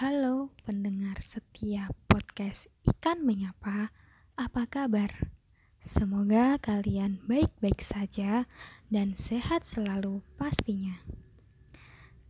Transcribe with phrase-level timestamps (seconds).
[0.00, 3.92] Halo pendengar setia podcast Ikan Menyapa,
[4.32, 5.28] apa kabar?
[5.84, 8.48] Semoga kalian baik-baik saja
[8.88, 11.04] dan sehat selalu pastinya.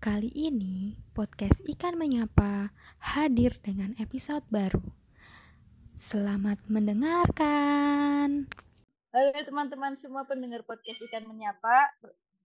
[0.02, 4.82] Kali ini podcast Ikan Menyapa hadir dengan episode baru.
[5.95, 8.51] Selamat mendengarkan.
[9.14, 11.95] Halo teman-teman semua pendengar podcast Ikan Menyapa.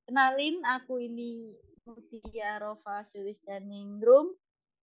[0.06, 4.34] Kenalin aku ini Mutia Rova Sulistianingrum.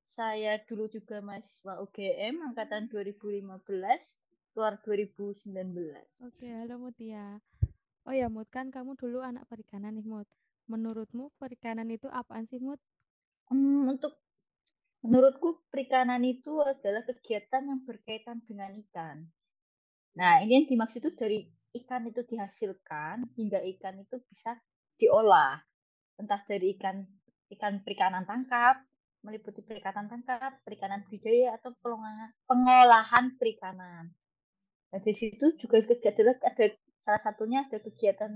[0.06, 3.58] Saya dulu juga mahasiswa UGM angkatan 2015,
[4.54, 5.50] keluar 2019.
[6.22, 7.42] Oke, halo Mutia.
[8.06, 10.30] Oh ya Mut, kan kamu dulu anak perikanan nih Mut.
[10.70, 12.78] Menurutmu perikanan itu apaan sih Mut?
[13.50, 14.22] Hmm, untuk
[15.02, 19.26] menurutku perikanan itu adalah kegiatan yang berkaitan dengan ikan.
[20.14, 21.50] Nah, ini yang dimaksud itu dari
[21.82, 24.54] ikan itu dihasilkan hingga ikan itu bisa
[25.02, 25.58] diolah.
[26.20, 27.04] Entah dari ikan
[27.52, 28.80] ikan perikanan tangkap,
[29.22, 31.72] meliputi perikanan tangkap, perikanan budidaya atau
[32.48, 34.10] pengolahan perikanan.
[34.92, 36.66] Nah, di situ juga adalah ada
[37.02, 38.32] salah satunya ada kegiatan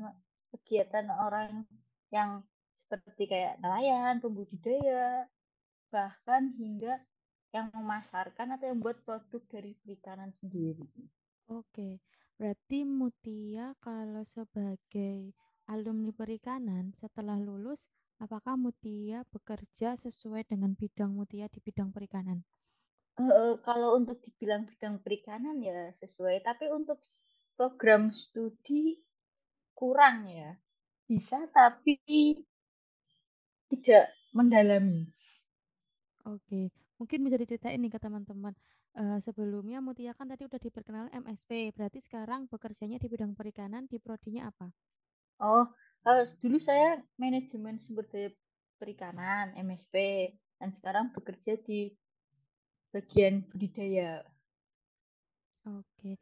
[0.56, 1.68] kegiatan orang
[2.14, 2.40] yang
[2.86, 5.26] seperti kayak nelayan, pembudidaya,
[5.90, 7.02] bahkan hingga
[7.50, 10.86] yang memasarkan atau yang membuat produk dari perikanan sendiri.
[11.50, 11.98] Oke,
[12.38, 15.34] berarti Mutia kalau sebagai
[15.66, 17.86] alumni perikanan setelah lulus
[18.16, 22.40] Apakah Mutia bekerja sesuai dengan bidang Mutia di bidang perikanan?
[23.20, 26.96] Uh, kalau untuk dibilang bidang perikanan ya sesuai, tapi untuk
[27.60, 29.04] program studi
[29.76, 30.56] kurang ya.
[31.04, 32.00] Bisa tapi
[33.68, 35.12] tidak mendalami.
[36.24, 38.56] Oke, mungkin bisa diceritain nih ke teman-teman.
[38.96, 44.00] Uh, sebelumnya Mutia kan tadi udah diperkenalkan MSP, berarti sekarang bekerjanya di bidang perikanan di
[44.00, 44.72] prodinya apa?
[45.36, 45.68] Oh,
[46.08, 48.32] uh, dulu saya manajemen sumber daya
[48.80, 49.94] perikanan MSP
[50.56, 51.92] dan sekarang bekerja di
[52.88, 54.24] bagian budidaya.
[55.68, 56.16] Oke.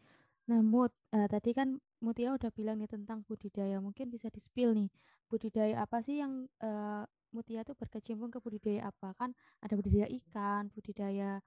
[0.51, 3.81] Nah, Mut, uh, tadi kan Mutia udah bilang nih tentang budidaya.
[3.81, 4.91] Mungkin bisa di-spill nih.
[5.31, 9.15] Budidaya apa sih yang uh, Mutia tuh berkecimpung ke budidaya apa?
[9.17, 9.33] Kan
[9.63, 11.41] ada budidaya ikan, budidaya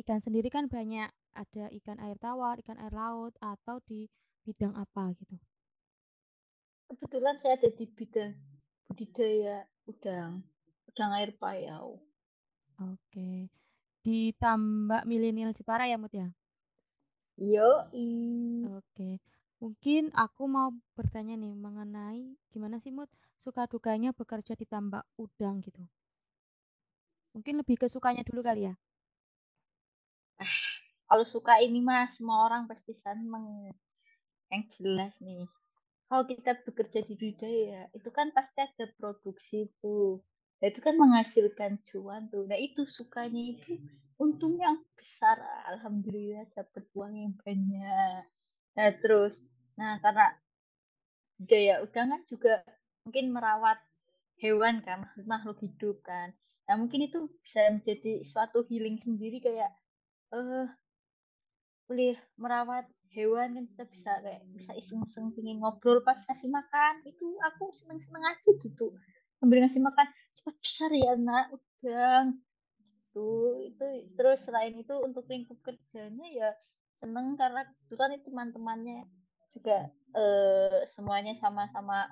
[0.00, 1.12] ikan sendiri kan banyak.
[1.36, 4.10] Ada ikan air tawar, ikan air laut, atau di
[4.42, 5.38] bidang apa gitu
[6.92, 8.36] kebetulan saya ada di bidang
[8.92, 10.44] budidaya udang,
[10.92, 11.96] udang air payau.
[12.76, 13.48] Oke.
[14.04, 16.28] Di tambak milenial Jepara ya, Mut ya?
[17.40, 17.88] Yo,
[18.76, 19.24] Oke.
[19.62, 23.08] Mungkin aku mau bertanya nih mengenai gimana sih Mut
[23.40, 25.80] suka dukanya bekerja di tambak udang gitu.
[27.32, 28.74] Mungkin lebih ke sukanya dulu kali ya.
[30.36, 30.56] Ah,
[31.08, 33.72] kalau suka ini mah semua orang pasti seneng.
[34.52, 35.48] Yang jelas nih
[36.12, 40.20] kalau kita bekerja di budaya itu kan pasti ada produksi tuh.
[40.60, 42.44] Nah, itu kan menghasilkan cuan tuh.
[42.44, 43.80] Nah itu sukanya itu
[44.20, 45.40] untungnya besar.
[45.72, 48.28] Alhamdulillah dapat uang yang banyak.
[48.76, 49.40] Nah terus
[49.72, 50.36] nah karena
[51.40, 52.60] budaya udang kan juga
[53.08, 53.80] mungkin merawat
[54.36, 56.36] hewan kan makhluk hidup kan.
[56.68, 59.72] Nah mungkin itu bisa menjadi suatu healing sendiri kayak
[60.36, 60.68] eh
[61.88, 67.04] uh, merawat hewan kan kita bisa kayak bisa iseng-iseng pingin ngobrol pas ngasih makan.
[67.08, 68.96] Itu aku seneng-seneng aja gitu.
[69.38, 70.06] Sambil ngasih makan
[70.40, 71.52] cepat besar ya nak.
[71.54, 72.26] Udang.
[73.12, 73.28] Itu
[73.68, 73.84] itu
[74.16, 76.50] terus selain itu untuk lingkup kerjanya ya
[77.02, 78.98] seneng karena kebetulan itu teman-temannya
[79.52, 79.78] juga
[80.16, 82.08] eh, semuanya sama-sama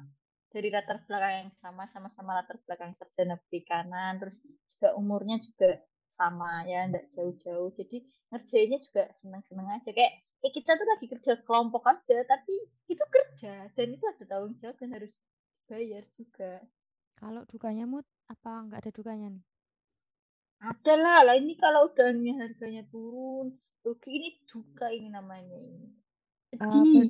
[0.51, 5.79] dari latar belakang yang sama sama-sama latar belakang sarjana perikanan terus juga umurnya juga
[6.21, 7.73] sama ya enggak jauh-jauh.
[7.81, 9.91] Jadi ngerjainnya juga seneng-seneng aja.
[9.97, 12.55] Kayak eh kita tuh lagi kerja kelompok aja tapi
[12.89, 15.13] itu kerja dan itu ada tanggung jawab dan harus
[15.69, 16.65] bayar juga.
[17.21, 19.45] Kalau dukanya mut apa nggak ada dukanya nih?
[20.61, 25.89] Ada lah lah ini kalau udah harganya turun rugi ini duka ini namanya ini.
[26.61, 27.07] Uh, ber,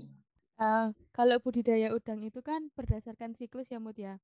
[0.63, 4.19] uh, kalau budidaya udang itu kan berdasarkan siklus ya mut ya.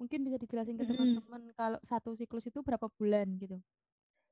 [0.00, 1.56] Mungkin bisa dijelasin ke teman-teman hmm.
[1.56, 3.60] kalau satu siklus itu berapa bulan gitu?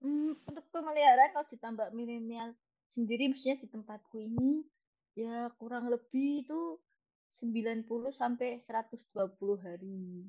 [0.00, 2.56] Hmm, untuk pemeliharaan kalau ditambah milenial
[2.94, 4.66] sendiri maksudnya di tempatku ini
[5.18, 6.78] ya kurang lebih itu
[7.38, 9.06] 90 sampai 120
[9.62, 10.26] hari.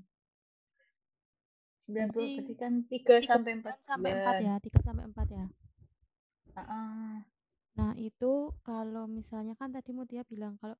[1.90, 5.46] 90 berarti, berarti kan 3, 3 sampai 4 sampai 4 ya, 3 sampai 4 ya.
[6.52, 7.12] Uh -uh.
[7.80, 10.78] Nah, itu kalau misalnya kan tadi Mutia bilang kalau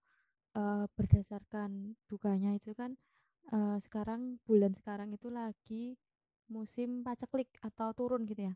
[0.56, 2.94] uh, berdasarkan dukanya itu kan
[3.50, 5.96] uh, sekarang bulan sekarang itu lagi
[6.52, 8.56] musim paceklik atau turun gitu ya.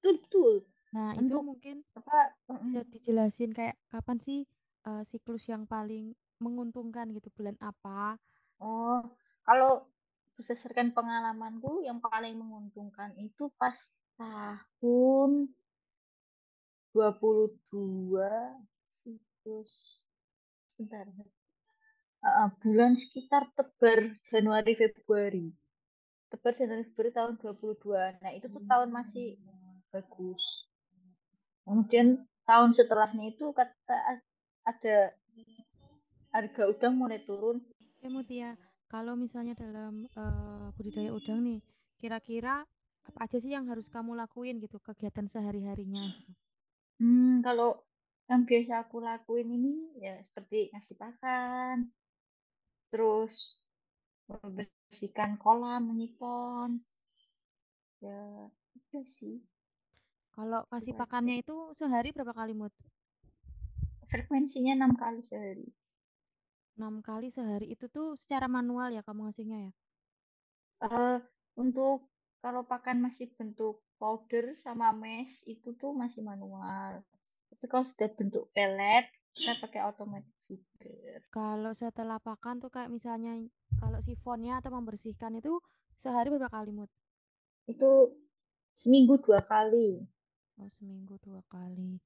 [0.00, 0.73] Betul, betul.
[0.94, 4.46] Nah, Untuk itu mungkin apa bisa dijelasin kayak kapan sih
[4.86, 8.14] uh, siklus yang paling menguntungkan gitu, bulan apa?
[8.62, 9.02] Oh,
[9.42, 9.90] kalau
[10.38, 13.74] berdasarkan pengalamanku yang paling menguntungkan itu pas
[14.14, 15.50] tahun
[16.94, 17.58] 22
[19.02, 19.72] siklus
[20.78, 21.06] bentar
[22.22, 25.50] uh, bulan sekitar tebar Januari Februari.
[26.30, 29.38] Tebar Januari Februari tahun 22 nah itu tuh tahun masih
[29.90, 30.66] bagus
[31.64, 34.20] kemudian tahun setelahnya itu kata
[34.64, 34.96] ada
[36.32, 37.64] harga udang mulai turun
[38.04, 38.52] Oke Mutia,
[38.92, 41.64] kalau misalnya dalam uh, budidaya udang nih,
[41.96, 42.68] kira-kira
[43.08, 46.32] apa aja sih yang harus kamu lakuin gitu, kegiatan sehari-harinya gitu?
[47.00, 47.80] Hmm, kalau
[48.28, 51.88] yang biasa aku lakuin ini ya seperti ngasih pakan,
[52.92, 53.64] terus
[54.28, 56.84] membersihkan kolam, menyipon,
[58.04, 59.40] ya itu sih.
[60.34, 61.00] Kalau kasih aja.
[61.06, 62.74] pakannya itu sehari berapa kali mut?
[64.10, 65.70] Frekuensinya enam kali sehari.
[66.74, 69.72] Enam kali sehari itu tuh secara manual ya kamu ngasihnya ya?
[70.82, 71.18] Uh,
[71.54, 72.10] untuk
[72.42, 77.06] kalau pakan masih bentuk powder sama mesh itu tuh masih manual.
[77.54, 81.22] Tapi kalau sudah bentuk pelet kita pakai automatic feeder.
[81.30, 83.38] Kalau setelah pakan tuh kayak misalnya
[83.78, 85.62] kalau sifonnya atau membersihkan itu
[85.98, 86.90] sehari berapa kali mut?
[87.70, 88.18] Itu
[88.74, 90.13] seminggu dua kali.
[90.62, 91.98] Oh seminggu dua kali.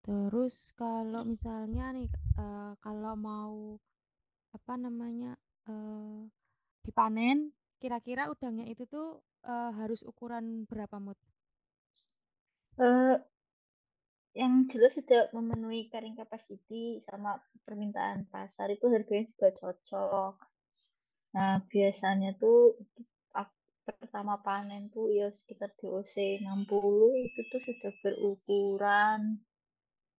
[0.00, 2.08] Terus kalau misalnya nih
[2.38, 3.76] uh, kalau mau
[4.54, 5.36] apa namanya
[5.68, 6.24] uh,
[6.80, 11.18] dipanen, kira-kira udangnya itu tuh uh, harus ukuran berapa mut?
[12.80, 13.18] Uh,
[14.36, 20.34] yang jelas sudah memenuhi carrying capacity sama permintaan pasar itu harganya juga cocok.
[21.34, 22.76] Nah biasanya tuh
[23.94, 29.20] pertama panen tuh ya sekitar DOC 60 itu tuh sudah berukuran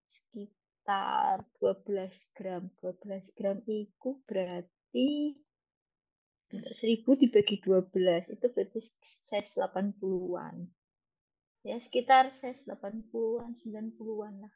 [0.08, 2.64] sekitar 12 gram.
[2.80, 5.36] 12 gram itu berarti
[6.48, 10.72] 1000 dibagi 12 itu berarti size 80-an
[11.68, 14.54] ya sekitar size 80-an 90-an lah.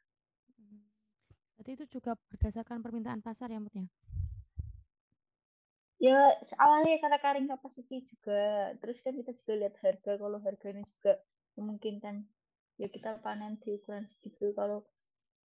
[1.60, 3.84] Berarti itu juga berdasarkan permintaan pasar ya Mutnya?
[6.02, 8.74] Ya awalnya karena carrying capacity juga.
[8.82, 11.22] Terus kan kita juga lihat harga kalau harganya juga
[11.54, 12.26] memungkinkan.
[12.80, 14.50] Ya kita panen di ukuran segitu.
[14.58, 14.82] Kalau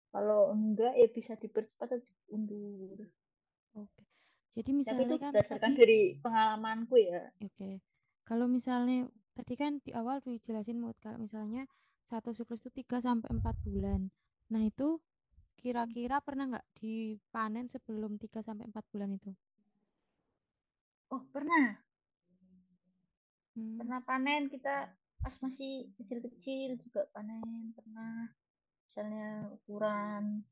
[0.08, 3.04] kalau enggak ya bisa dipercepat atau diundur.
[3.76, 4.02] Oke.
[4.56, 7.28] Jadi misalnya Tapi itu kan berdasarkan tadi, dari pengalamanku ya.
[7.44, 7.84] Oke.
[8.24, 11.68] Kalau misalnya tadi kan di awal dijelasin Mut kalau misalnya
[12.08, 14.08] satu siklus itu 3 sampai 4 bulan.
[14.48, 14.96] Nah itu
[15.60, 19.36] kira-kira pernah nggak dipanen sebelum 3 sampai 4 bulan itu
[21.10, 21.78] Oh, pernah.
[23.54, 23.78] Hmm.
[23.78, 24.90] Pernah panen kita
[25.22, 28.30] pas masih kecil-kecil juga panen pernah.
[28.86, 30.42] Misalnya ukuran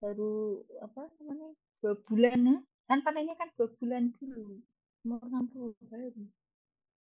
[0.00, 1.52] baru apa namanya
[1.84, 2.56] dua bulan ya
[2.88, 4.56] kan panennya kan dua bulan dulu
[5.04, 6.08] umur 60 hari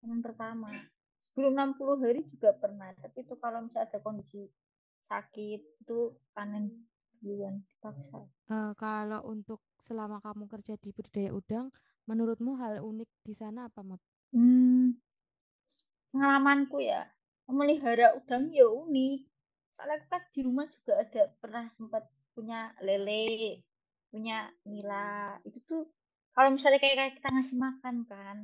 [0.02, 0.74] panen pertama
[1.22, 4.42] sebelum 60 hari juga pernah tapi itu kalau misalnya ada kondisi
[5.06, 5.98] sakit itu
[6.34, 6.82] panen
[7.20, 8.25] duluan dipaksa.
[8.49, 11.69] Uh, kalau untuk selama kamu kerja di budidaya udang
[12.08, 14.00] menurutmu hal unik di sana apa Mut?
[14.32, 14.96] Hmm,
[16.11, 17.06] pengalamanku ya
[17.46, 19.28] memelihara udang ya unik.
[19.76, 23.61] Soalnya kan di rumah juga ada pernah sempat punya lele
[24.11, 25.38] punya nila.
[25.46, 25.82] Itu tuh
[26.34, 28.37] kalau misalnya kayak kita ngasih makan kan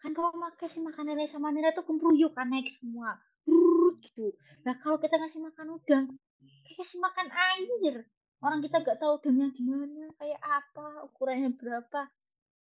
[0.00, 3.20] kan kalau kasih makan lele sama nila tuh kempruyuk kan naik semua.
[3.44, 4.32] Brrr, gitu.
[4.64, 6.06] Nah kalau kita ngasih makan udang
[6.40, 7.94] kayak kasih makan air.
[8.40, 12.08] Orang kita gak tahu udangnya gimana kayak apa ukurannya berapa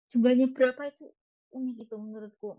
[0.08, 1.12] jumlahnya berapa itu
[1.52, 2.56] unik gitu menurutku.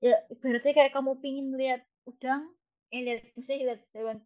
[0.00, 2.50] Ya berarti kayak kamu pingin lihat udang
[2.92, 4.18] eh lihat misalnya lihat hewan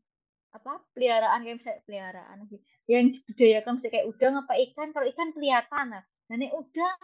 [0.56, 5.28] apa peliharaan kayak misalnya peliharaan gitu yang dibudidayakan misalnya kayak udang apa ikan kalau ikan
[5.36, 6.98] kelihatan nah nah ini udang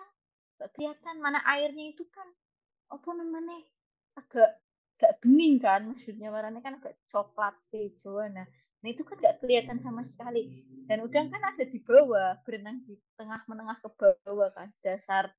[0.58, 2.26] gak kelihatan mana airnya itu kan
[2.88, 3.58] apa namanya
[4.16, 4.50] agak
[4.96, 8.46] gak bening kan maksudnya warnanya kan agak coklat hijau nah
[8.82, 10.66] nah itu kan gak kelihatan sama sekali.
[10.90, 13.88] Dan udang kan ada di bawah berenang di tengah menengah ke
[14.26, 15.30] bawah kan dasar.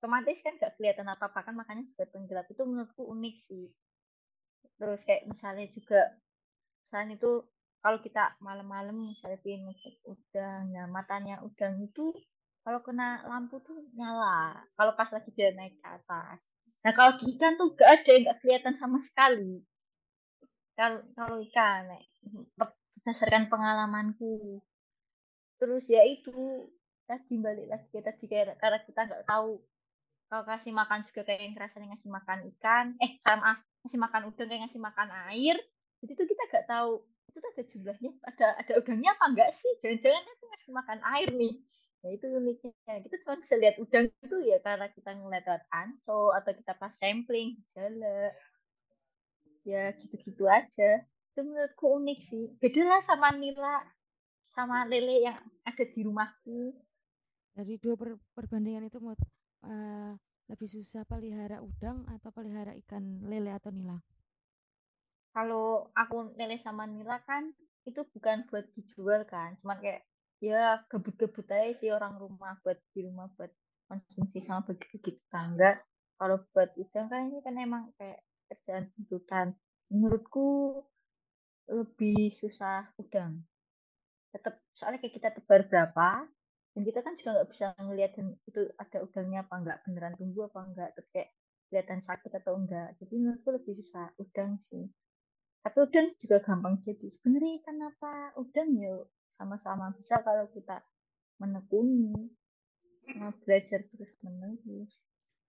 [0.00, 2.48] Otomatis kan gak kelihatan apa apa kan makanya juga tenggelam.
[2.48, 3.68] Itu menurutku unik sih.
[4.80, 6.00] Terus kayak misalnya juga
[6.84, 7.32] misalnya itu
[7.84, 12.10] kalau kita malam-malam misalnya pengen ngecek udang nah matanya udang itu
[12.64, 14.64] kalau kena lampu tuh nyala.
[14.74, 16.48] Kalau pas lagi dia naik ke atas.
[16.82, 19.60] Nah kalau di ikan tuh gak ada yang gak kelihatan sama sekali
[20.76, 21.88] kalau kalau ikan
[22.54, 24.60] berdasarkan pengalamanku
[25.56, 26.68] terus ya itu
[27.08, 29.58] tadi balik lagi ya tadi kayak karena kita nggak tahu
[30.26, 34.22] kalau kasih makan juga kayak yang rasanya ngasih makan ikan eh sama maaf ngasih makan
[34.28, 35.56] udang kayak ngasih makan air
[36.04, 36.92] jadi tuh kita nggak tahu
[37.30, 41.54] itu ada jumlahnya ada ada udangnya apa enggak sih jangan-jangan itu ngasih makan air nih
[42.06, 43.02] Nah itu uniknya.
[43.02, 46.94] Kita cuma bisa lihat udang itu ya karena kita ngeliat lewat anco atau kita pas
[46.94, 48.30] sampling jala.
[49.66, 51.02] Ya gitu-gitu aja.
[51.34, 52.44] Itu menurutku unik sih.
[52.62, 53.82] Beda lah sama nila
[54.56, 56.72] sama lele yang ada di rumahku.
[57.52, 59.20] Dari dua per perbandingan itu Mut,
[59.66, 60.16] uh,
[60.48, 64.00] lebih susah pelihara udang atau pelihara ikan lele atau nila?
[65.36, 67.52] Kalau aku lele sama nila kan
[67.84, 70.02] itu bukan buat dijual kan, cuman kayak
[70.40, 73.52] ya gebut-gebut aja sih orang rumah buat di rumah buat
[73.88, 75.80] konsumsi sama bagi-bagi tetangga.
[76.16, 79.54] Kalau buat udang kan ini kan emang kayak kerjaan tuntutan.
[79.92, 80.82] Menurutku
[81.70, 83.42] lebih susah udang.
[84.30, 86.08] Tetap soalnya kayak kita tebar berapa,
[86.76, 88.12] dan kita kan juga nggak bisa ngelihat
[88.46, 91.30] itu ada udangnya apa enggak beneran tumbuh apa enggak terus kayak
[91.66, 94.86] kelihatan sakit atau enggak jadi menurutku lebih susah udang sih.
[95.64, 97.06] Tapi udang juga gampang jadi.
[97.10, 98.70] Sebenarnya ikan apa udang?
[98.76, 98.94] Ya
[99.36, 100.80] sama-sama bisa kalau kita
[101.36, 102.32] menekuni
[103.44, 104.90] belajar terus menerus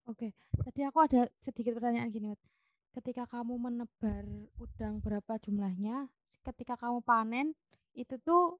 [0.04, 0.30] oke
[0.62, 2.36] tadi aku ada sedikit pertanyaan gini
[2.98, 4.26] ketika kamu menebar
[4.58, 6.10] udang berapa jumlahnya
[6.42, 7.54] ketika kamu panen
[7.94, 8.58] itu tuh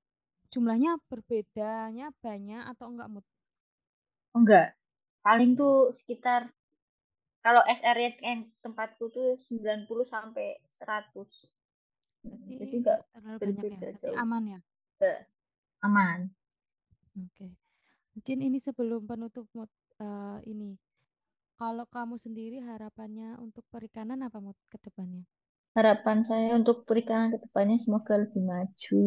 [0.54, 3.26] jumlahnya berbedanya banyak atau enggak mut?
[4.32, 4.78] Enggak.
[5.26, 6.54] Paling tuh sekitar
[7.42, 11.18] kalau SR yang tempatku tuh 90 sampai 100
[12.28, 13.00] jadi, jadi enggak
[13.42, 13.78] banyak ya?
[13.98, 14.60] Tapi aman ya?
[14.98, 15.20] Enggak.
[15.82, 16.20] aman.
[17.18, 17.34] Oke.
[17.34, 17.50] Okay.
[18.14, 20.74] mungkin ini sebelum penutup uh, ini
[21.60, 25.22] kalau kamu sendiri harapannya untuk perikanan apa mut ke depannya
[25.76, 29.04] harapan saya untuk perikanan ke depannya semoga lebih maju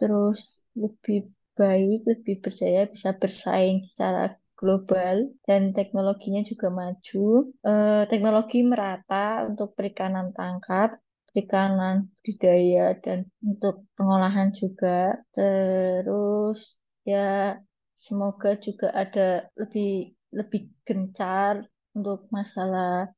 [0.00, 0.40] terus
[0.82, 1.18] lebih
[1.60, 5.16] baik lebih berjaya bisa bersaing secara global
[5.48, 7.48] dan teknologinya juga maju.
[7.64, 11.00] Eh, teknologi merata untuk perikanan tangkap,
[11.32, 15.16] perikanan budidaya dan untuk pengolahan juga.
[15.32, 16.76] Terus
[17.08, 17.56] ya
[17.96, 23.10] semoga juga ada lebih lebih gencar untuk masalah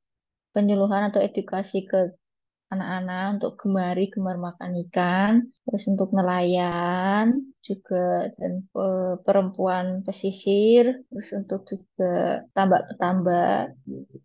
[0.52, 2.12] penyuluhan atau edukasi ke
[2.72, 8.64] anak-anak untuk gemari gemar makan ikan, terus untuk nelayan juga dan
[9.28, 13.76] perempuan pesisir, terus untuk juga tambak-petambak.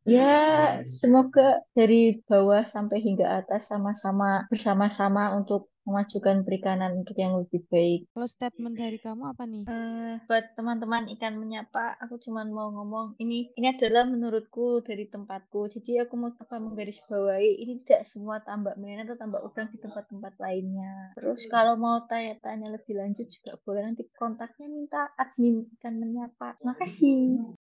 [0.08, 7.64] Ya, semoga dari bawah sampai hingga atas sama-sama bersama-sama untuk memajukan perikanan untuk yang lebih
[7.72, 8.12] baik.
[8.12, 9.64] Kalau statement dari kamu apa nih?
[9.72, 15.72] Uh, buat teman-teman ikan menyapa, aku cuma mau ngomong ini ini adalah menurutku dari tempatku.
[15.72, 20.36] Jadi aku mau apa menggarisbawahi ini tidak semua tambak mainan atau tambak udang di tempat-tempat
[20.44, 21.16] lainnya.
[21.16, 26.60] Terus kalau mau tanya-tanya lebih lanjut juga boleh nanti kontaknya minta admin ikan menyapa.
[26.68, 27.56] Makasih.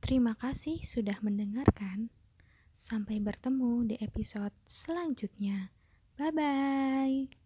[0.00, 2.08] Terima kasih sudah mendengarkan.
[2.72, 5.68] Sampai bertemu di episode selanjutnya.
[6.16, 7.39] Bye bye.